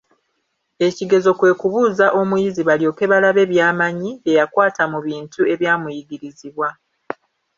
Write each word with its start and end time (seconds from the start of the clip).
Ekigezo 0.87 1.31
kwe 1.39 1.51
kubuuza 1.59 2.05
omuyizi 2.19 2.61
balyoke 2.69 3.03
balabe 3.11 3.43
by'amanyi, 3.51 4.11
bye 4.23 4.35
yakwata 4.39 4.83
mu 4.91 4.99
bintu 5.07 5.39
ebyamuyigirizibwa. 5.53 6.67